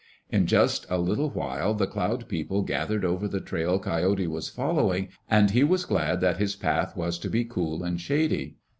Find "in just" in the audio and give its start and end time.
0.31-0.87